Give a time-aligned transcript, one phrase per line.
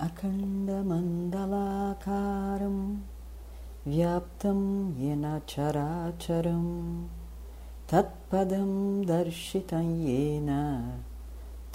[0.00, 2.96] अखण्डमण्डलाकारं
[3.86, 4.58] व्याप्तं
[4.96, 7.06] येन चराचरं
[7.92, 10.50] तत्पदं दर्शितं येन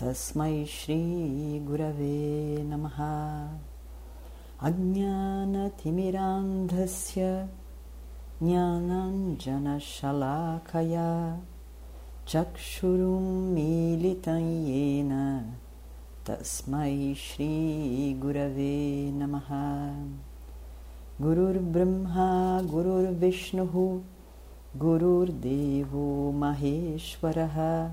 [0.02, 3.00] तस्मै श्रीगुरवे नमः।
[4.68, 7.48] अज्ञानतिमिरान्धस्य
[8.42, 11.10] ज्ञानाञ्जनशलाकया
[12.28, 15.12] चक्षुरुं मीलितं येन
[16.28, 19.50] तस्मै श्रीगुरवे नमः।
[21.26, 24.02] गुरुर्ब्रह्मा, गुरुर्विष्णुः,
[24.80, 27.88] गुरुर्देवो महेश्वरः।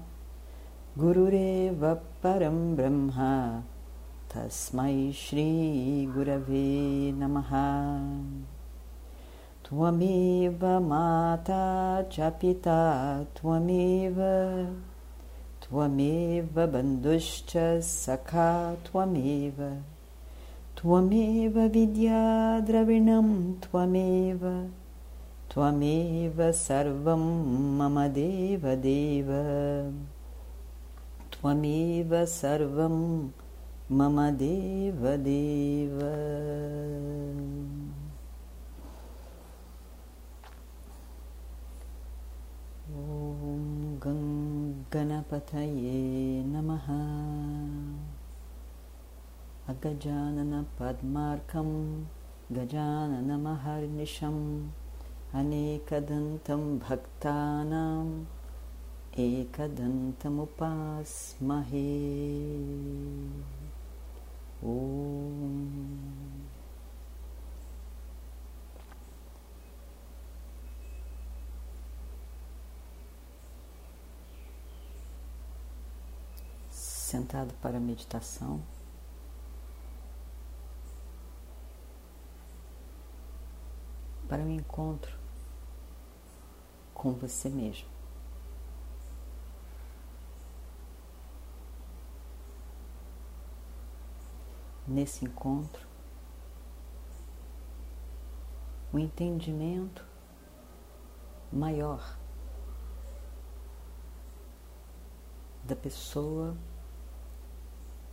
[0.98, 3.10] गुरुरेव परं ब्रह्म,
[4.34, 6.80] तस्मै श्रीगुरवे
[7.12, 7.50] नमः।
[9.68, 14.16] त्वमेव माता च पिता, त्वमेव
[15.70, 17.52] त्वमेव बन्धुश्च
[17.86, 18.50] सखा
[18.86, 19.60] त्वमेव
[20.78, 23.28] त्वमेव विद्याद्रविणं
[23.64, 24.42] त्वमेव
[25.52, 27.22] त्वमेव सर्वं
[27.78, 29.30] मम देवदेव
[31.34, 32.98] त्वमेव सर्वं
[33.98, 35.98] मम देवदेव
[42.98, 43.64] ॐ
[44.04, 44.49] गङ्
[44.94, 46.86] गणपतये नमः।
[49.68, 52.02] अगजाननपद्मार्कं
[52.52, 54.70] गजाननमहर्निशम्
[55.34, 58.24] अनेकदन्तं भक्तानाम्
[59.18, 61.90] एकदन्तमुपास्महे।
[64.64, 64.66] ॐ
[77.10, 78.62] sentado para a meditação.
[84.28, 85.18] Para o um encontro
[86.94, 87.88] com você mesmo.
[94.86, 95.84] Nesse encontro,
[98.92, 100.04] o um entendimento
[101.52, 102.16] maior
[105.64, 106.56] da pessoa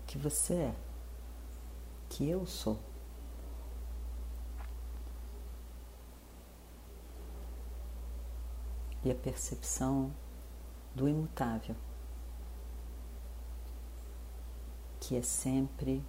[0.08, 0.76] que você é,
[2.10, 2.80] que eu sou.
[9.04, 10.14] E a percepção
[10.96, 11.76] do imutável,
[15.00, 16.04] que é sempre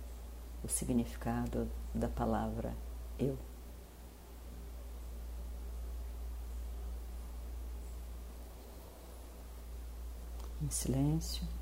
[0.64, 2.74] o significado da palavra
[3.18, 3.36] eu.
[10.60, 11.57] Em silêncio.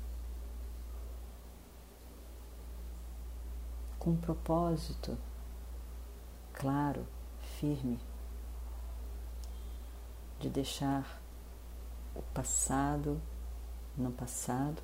[4.07, 5.17] Com um propósito
[6.53, 7.05] claro,
[7.59, 7.99] firme,
[10.39, 11.21] de deixar
[12.15, 13.21] o passado
[13.97, 14.81] no passado,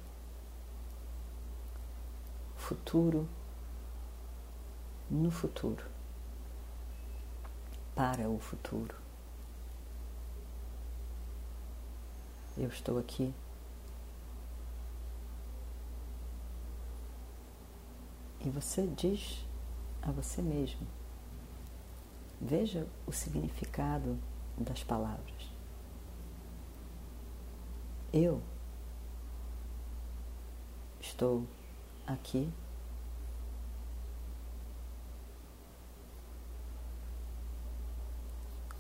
[2.58, 3.30] o futuro
[5.10, 5.86] no futuro,
[7.96, 8.94] para o futuro.
[12.58, 13.34] Eu estou aqui
[18.44, 19.46] E você diz
[20.02, 20.86] a você mesmo.
[22.42, 24.20] Veja o significado
[24.58, 25.50] das palavras.
[28.12, 28.42] Eu
[31.00, 31.48] estou
[32.06, 32.52] aqui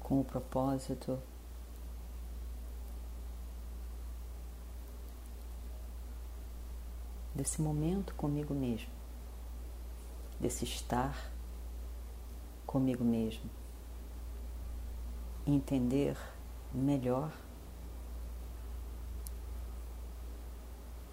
[0.01, 1.17] com o propósito
[7.33, 9.02] desse momento comigo mesmo
[10.39, 11.31] desse estar
[12.65, 13.49] comigo mesmo,
[15.45, 16.17] entender
[16.73, 17.31] melhor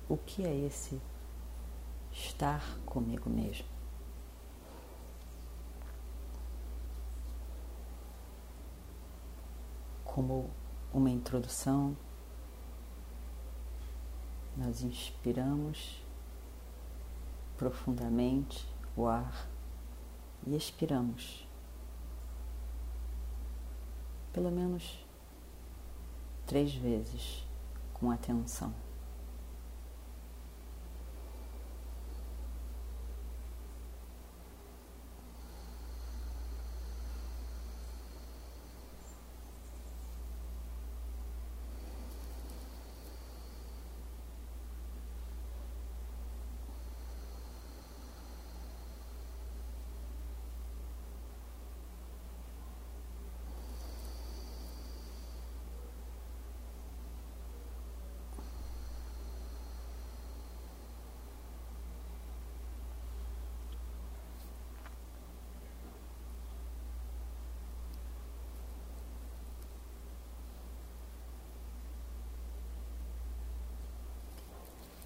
[0.08, 1.00] o que é esse
[2.12, 3.66] estar comigo mesmo.
[10.04, 10.50] Como
[10.92, 11.96] uma introdução,
[14.56, 16.02] nós inspiramos
[17.56, 18.66] profundamente
[18.96, 19.48] o ar
[20.46, 21.46] e expiramos.
[24.32, 25.04] Pelo menos
[26.46, 27.46] três vezes
[27.94, 28.74] com atenção.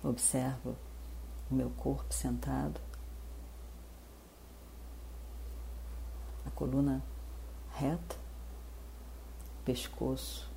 [0.04, 0.76] Observo
[1.50, 2.78] o meu corpo sentado,
[6.46, 7.02] a coluna
[7.72, 8.14] reta,
[9.64, 10.52] pescoço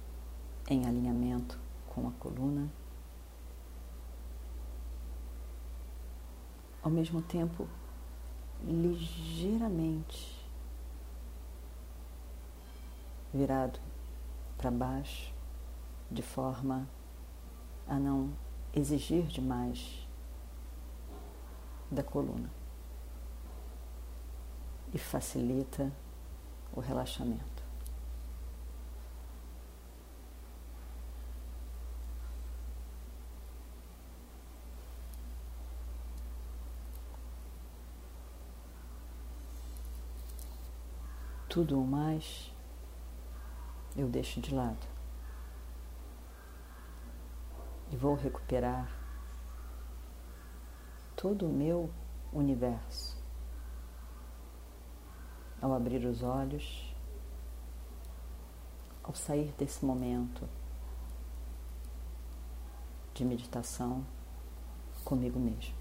[0.67, 1.57] em alinhamento
[1.87, 2.69] com a coluna.
[6.83, 7.69] Ao mesmo tempo,
[8.65, 10.45] ligeiramente
[13.33, 13.79] virado
[14.57, 15.33] para baixo,
[16.11, 16.85] de forma
[17.87, 18.33] a não
[18.73, 20.07] exigir demais
[21.89, 22.49] da coluna
[24.93, 25.91] e facilita
[26.73, 27.57] o relaxamento.
[41.49, 42.53] Tudo o mais
[43.95, 44.96] eu deixo de lado
[47.91, 48.89] e vou recuperar
[51.15, 51.89] todo o meu
[52.33, 53.17] universo.
[55.61, 56.95] Ao abrir os olhos,
[59.03, 60.47] ao sair desse momento
[63.13, 64.05] de meditação
[65.03, 65.76] comigo mesmo.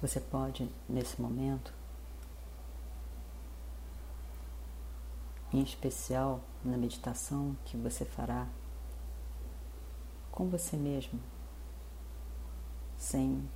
[0.00, 1.74] Você pode, nesse momento,
[5.52, 8.46] em especial na meditação que você fará
[10.30, 11.20] com você mesmo,
[12.96, 13.46] sem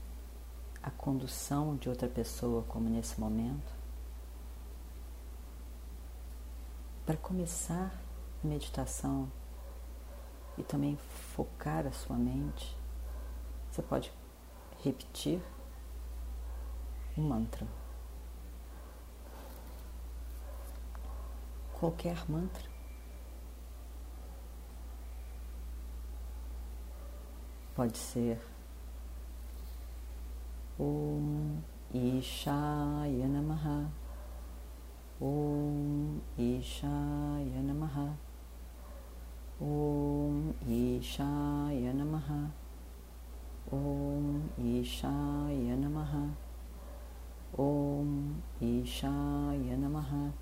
[0.82, 3.72] a condução de outra pessoa, como nesse momento,
[7.06, 7.90] para começar
[8.42, 9.30] a meditação
[10.58, 10.98] e também
[11.34, 12.76] focar a sua mente,
[13.70, 14.12] você pode
[14.82, 15.42] repetir
[17.16, 17.66] um mantra.
[21.72, 22.74] Qualquer mantra.
[27.74, 28.38] Pode ser
[30.78, 31.60] Om
[31.92, 33.90] Ishaya Namaha
[35.20, 38.14] Om Ishaya Namaha
[39.60, 42.50] Om Ishaya Namaha
[43.72, 46.43] Om Ishaya Namaha
[47.60, 50.32] ॐ ईशाय नमः।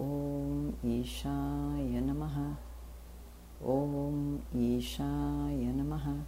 [0.00, 2.56] ॐ ईशाय नमः।
[3.66, 6.24] ॐ ईशाय नमः।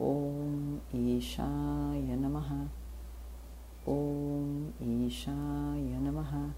[0.00, 2.68] ॐ ईशाय नमः।
[3.88, 6.50] ॐ ईशाय नमः।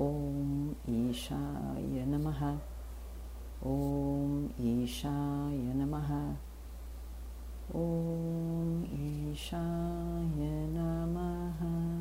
[0.00, 2.58] ॐ ईशाय नमः।
[3.66, 6.36] ॐ ईशाय नमः।
[7.74, 8.84] Om
[9.32, 11.96] Ishaya Namaha.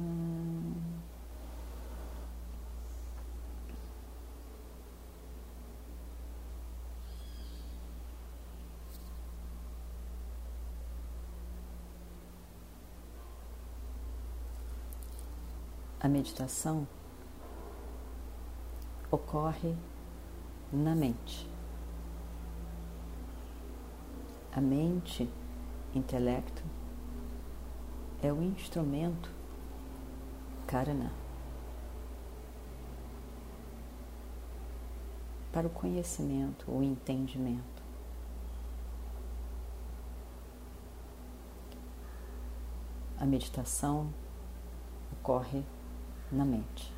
[15.99, 16.87] A meditação
[19.09, 19.75] ocorre
[20.71, 21.49] na mente.
[24.51, 25.27] A mente
[25.95, 26.63] intelecto
[28.21, 29.31] é o instrumento
[30.67, 31.11] karana
[35.55, 37.81] para o conhecimento, o entendimento.
[43.17, 44.13] A meditação
[45.13, 45.63] ocorre
[46.29, 46.93] na mente.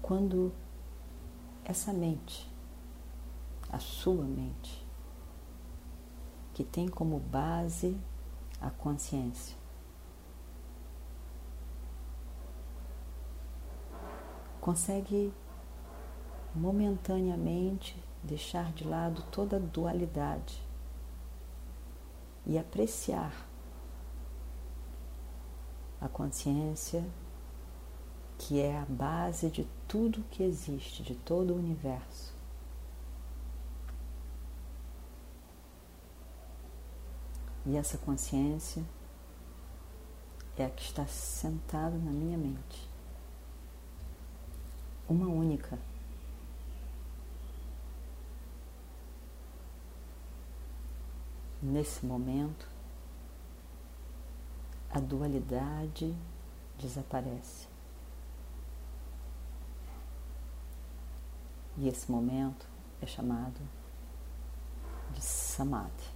[0.00, 0.52] Quando
[1.64, 2.53] essa mente
[3.74, 4.86] a sua mente,
[6.52, 7.98] que tem como base
[8.60, 9.56] a consciência.
[14.60, 15.32] Consegue
[16.54, 20.62] momentaneamente deixar de lado toda dualidade
[22.46, 23.34] e apreciar
[26.00, 27.04] a consciência
[28.38, 32.33] que é a base de tudo que existe, de todo o universo.
[37.66, 38.84] E essa consciência
[40.56, 42.88] é a que está sentada na minha mente.
[45.08, 45.78] Uma única.
[51.62, 52.68] Nesse momento,
[54.90, 56.14] a dualidade
[56.78, 57.66] desaparece.
[61.76, 62.66] E esse momento
[63.00, 63.60] é chamado
[65.12, 66.14] de Samadhi.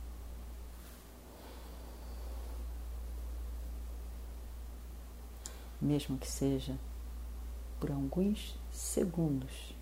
[5.81, 6.77] Mesmo que seja
[7.79, 9.75] por alguns segundos,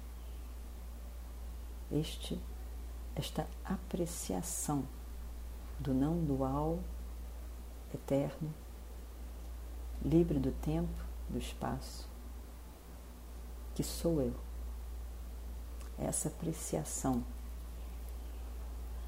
[1.90, 2.38] este,
[3.14, 4.84] esta apreciação
[5.78, 6.78] do não dual,
[7.94, 8.52] eterno,
[10.04, 12.08] livre do tempo, do espaço,
[13.74, 14.34] que sou eu.
[15.98, 17.24] Essa apreciação,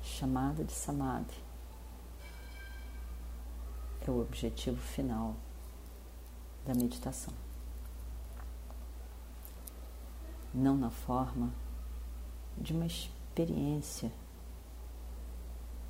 [0.03, 1.37] chamada de samadhi,
[4.07, 5.35] é o objetivo final
[6.69, 7.33] da meditação.
[10.53, 11.51] Não na forma
[12.57, 14.13] de uma experiência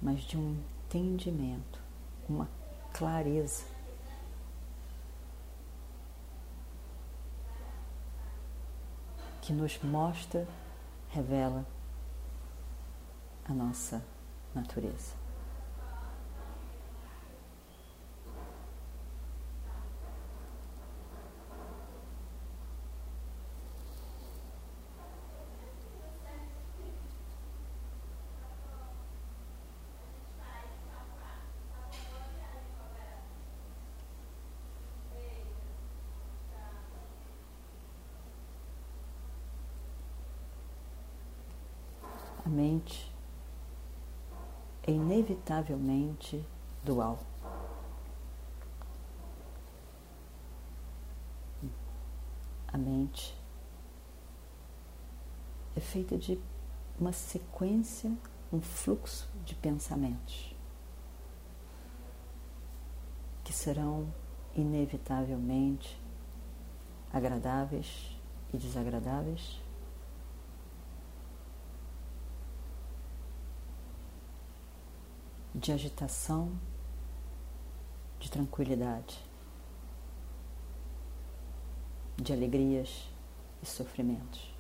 [0.01, 1.81] mas de um entendimento,
[2.29, 2.49] uma
[2.93, 3.65] clareza.
[9.43, 10.47] Que nos mostra,
[11.11, 11.67] revela
[13.45, 14.05] a nossa
[14.55, 15.15] natureza.
[42.49, 43.15] A mente
[44.83, 46.43] é inevitavelmente
[46.83, 47.19] dual.
[52.67, 53.39] A mente
[55.77, 56.41] é feita de
[56.99, 58.11] uma sequência,
[58.51, 60.57] um fluxo de pensamentos
[63.45, 64.11] que serão
[64.55, 66.01] inevitavelmente
[67.13, 68.19] agradáveis
[68.55, 69.61] e desagradáveis
[75.59, 76.53] de agitação,
[78.21, 79.19] de tranquilidade,
[82.17, 83.09] de alegrias
[83.61, 84.55] e sofrimentos.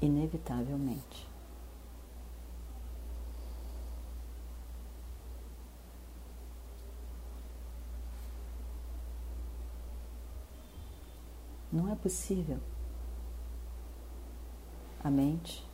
[0.00, 1.26] Inevitavelmente.
[11.72, 12.60] Não é possível
[15.02, 15.66] a mente,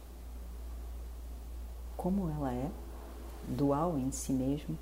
[1.94, 2.70] como ela é,
[3.50, 4.78] dual em si mesmo,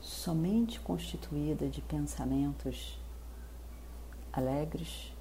[0.00, 2.98] somente constituída de pensamentos
[4.32, 5.12] alegres,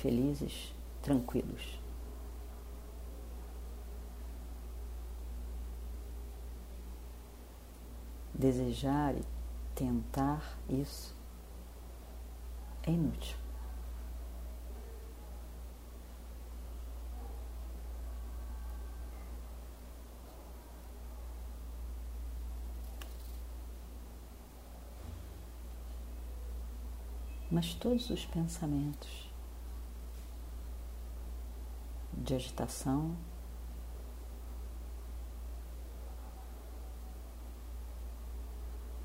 [0.00, 1.80] felizes, tranquilos.
[8.32, 9.24] Desejar e
[9.74, 11.16] tentar isso
[12.82, 13.43] é inútil.
[27.54, 29.30] Mas todos os pensamentos
[32.12, 33.16] de agitação,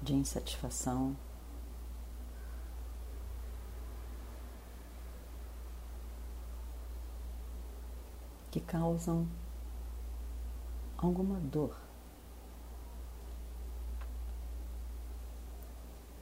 [0.01, 1.15] de insatisfação,
[8.49, 9.27] que causam
[10.97, 11.77] alguma dor.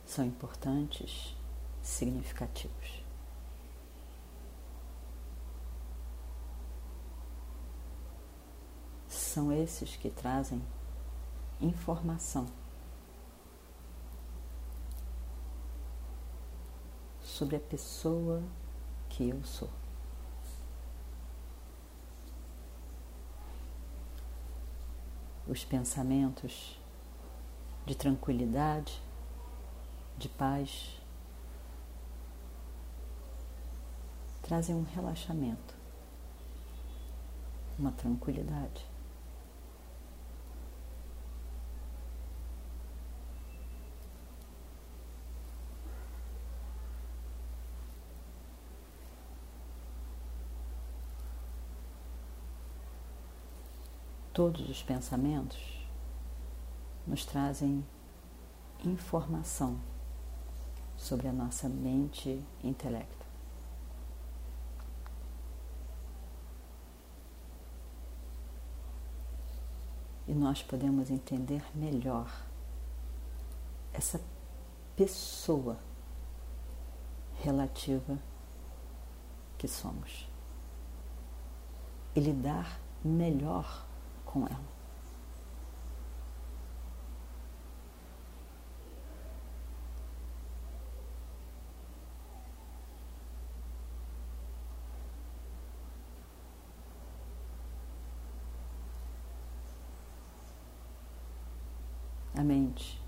[0.06, 1.38] São importantes
[1.88, 3.04] significativos.
[9.08, 10.62] São esses que trazem
[11.62, 12.46] informação
[17.22, 18.44] sobre a pessoa
[19.10, 19.70] que eu sou.
[25.48, 26.78] os pensamentos
[27.86, 29.02] de tranquilidade,
[30.18, 31.00] de paz,
[34.48, 35.76] trazem um relaxamento,
[37.78, 38.86] uma tranquilidade.
[54.34, 55.86] Todos os pensamentos
[57.06, 57.86] nos trazem
[58.86, 59.78] informação
[60.96, 63.17] sobre a nossa mente intelecto.
[70.28, 72.30] E nós podemos entender melhor
[73.94, 74.20] essa
[74.96, 75.78] pessoa
[77.42, 78.18] relativa
[79.58, 80.28] que somos
[82.16, 83.86] e lidar melhor
[84.26, 84.78] com ela.
[102.36, 102.44] A
[102.78, 103.02] mente,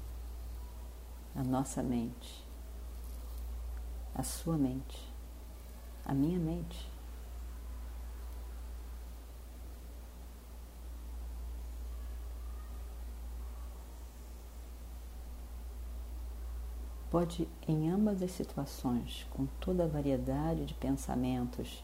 [1.35, 2.43] a nossa mente,
[4.15, 5.13] a sua mente,
[6.03, 6.89] a minha mente.
[17.11, 21.83] Pode, em ambas as situações, com toda a variedade de pensamentos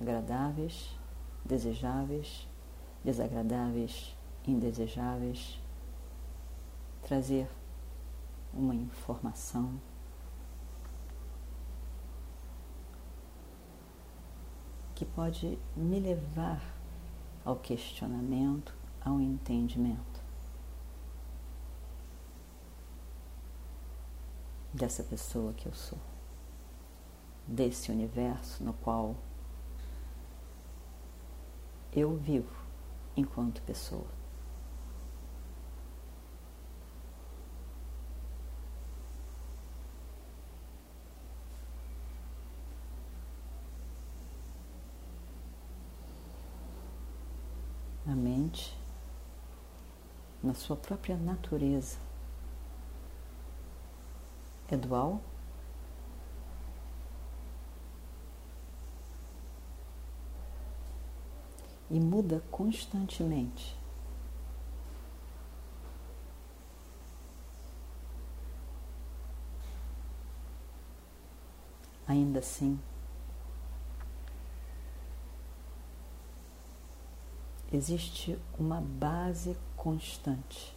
[0.00, 0.96] agradáveis,
[1.44, 2.46] desejáveis,
[3.04, 4.16] desagradáveis,
[4.46, 5.58] indesejáveis,
[7.04, 7.48] trazer
[8.52, 9.80] uma informação
[14.94, 16.62] que pode me levar
[17.44, 20.14] ao questionamento, ao entendimento.
[24.74, 25.98] dessa pessoa que eu sou,
[27.46, 29.14] desse universo no qual
[31.92, 32.50] eu vivo
[33.16, 34.08] enquanto pessoa.
[48.06, 48.14] A
[48.54, 48.76] mente,
[50.42, 51.98] na sua própria natureza,
[54.68, 55.20] é dual?
[61.90, 63.76] E muda constantemente.
[72.06, 72.80] Ainda assim,
[77.76, 80.74] existe uma base constante.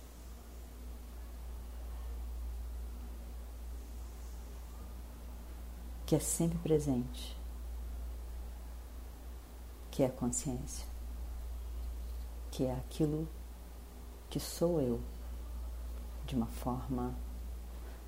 [6.05, 7.37] que é sempre presente,
[9.91, 10.87] que é a consciência,
[12.49, 13.27] que é aquilo
[14.29, 15.01] que sou eu
[16.25, 17.13] de uma forma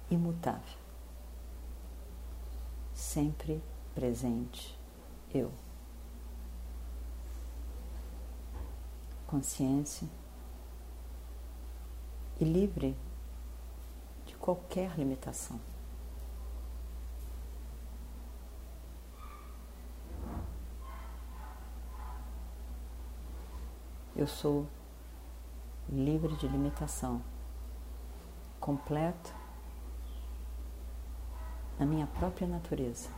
[0.10, 0.78] imutável,
[2.94, 3.62] sempre
[3.94, 4.80] presente
[5.34, 5.52] eu.
[9.30, 10.10] Consciência
[12.40, 12.98] e livre
[14.26, 15.62] de qualquer limitação.
[24.16, 24.66] Eu sou
[25.88, 27.22] livre de limitação,
[28.60, 29.32] completo
[31.78, 33.12] na minha própria natureza.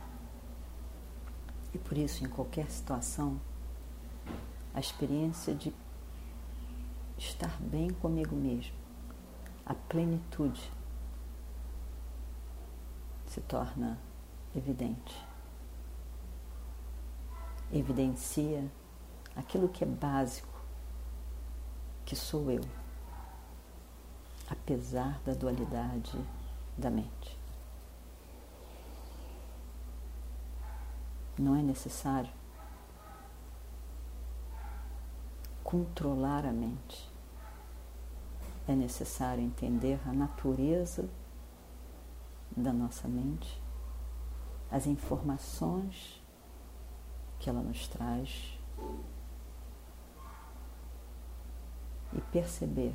[1.72, 3.40] E por isso, em qualquer situação,
[4.74, 5.72] a experiência de
[7.18, 8.74] estar bem comigo mesmo,
[9.64, 10.70] a plenitude,
[13.26, 13.98] se torna
[14.54, 15.16] evidente.
[17.72, 18.70] Evidencia
[19.34, 20.60] aquilo que é básico
[22.04, 22.64] que sou eu,
[24.50, 26.12] apesar da dualidade
[26.76, 27.38] da mente.
[31.38, 32.30] Não é necessário
[35.72, 37.10] controlar a mente.
[38.68, 41.08] É necessário entender a natureza
[42.54, 43.58] da nossa mente,
[44.70, 46.22] as informações
[47.40, 48.58] que ela nos traz
[52.12, 52.94] e perceber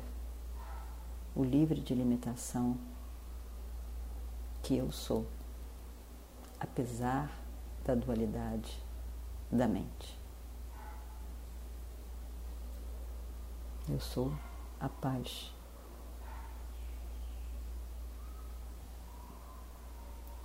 [1.34, 2.78] o livre de limitação
[4.62, 5.26] que eu sou,
[6.60, 7.28] apesar
[7.84, 8.80] da dualidade
[9.50, 10.17] da mente.
[13.90, 14.30] Eu sou
[14.78, 15.50] a paz.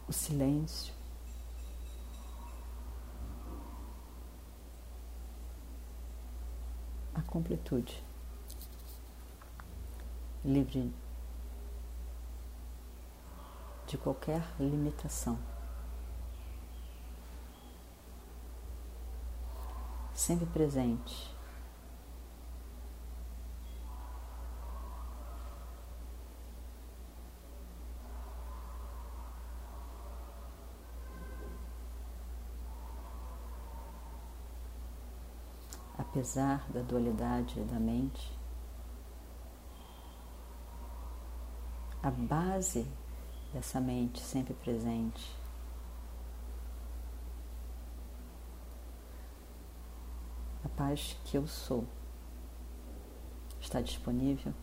[0.08, 0.93] O silêncio.
[7.13, 8.01] A completude.
[10.45, 10.93] Livre
[13.86, 15.38] de qualquer limitação.
[20.13, 21.32] Sempre presente.
[36.23, 38.31] Apesar da dualidade da mente,
[42.01, 42.88] a base
[43.51, 45.36] dessa mente sempre presente.
[50.63, 51.86] A paz que eu sou
[53.59, 54.53] está disponível,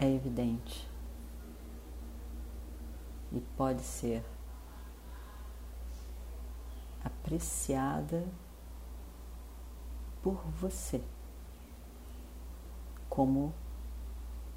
[0.00, 0.88] é evidente.
[3.30, 4.24] E pode ser
[7.04, 8.26] apreciada
[10.24, 11.02] por você,
[13.10, 13.52] como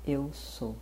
[0.05, 0.77] eu sou.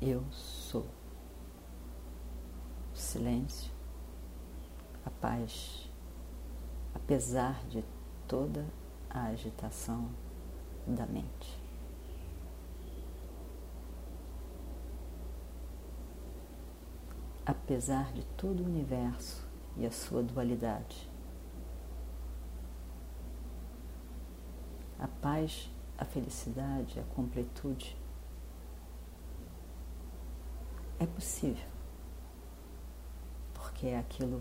[0.00, 0.86] eu sou.
[2.94, 3.70] O silêncio,
[5.04, 5.92] a paz,
[6.94, 7.84] apesar de
[8.26, 8.66] toda
[9.10, 10.08] a agitação
[10.86, 11.59] da mente.
[17.50, 19.44] Apesar de todo o universo
[19.76, 21.10] e a sua dualidade.
[24.96, 27.96] A paz, a felicidade, a completude
[31.00, 31.68] é possível,
[33.52, 34.40] porque é aquilo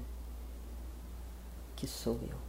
[1.75, 2.48] que sou eu.